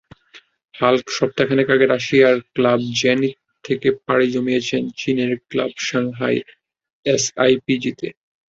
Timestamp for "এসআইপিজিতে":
7.05-8.07